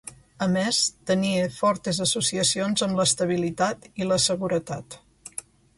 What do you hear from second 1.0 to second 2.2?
tenia fortes